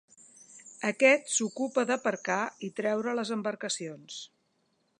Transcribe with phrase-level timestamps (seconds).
[0.87, 4.17] Aquest s'ocupa d'aparcar i treure les embarcacions.